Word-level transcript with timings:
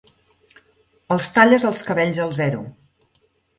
Els 1.17 1.29
talles 1.37 1.67
els 1.73 1.85
cabells 1.91 2.19
al 2.27 2.35
zero. 2.41 2.65